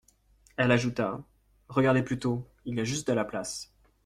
[0.57, 1.21] Elle ajouta:
[1.69, 3.71] Regardez plutôt, il y a juste de la place.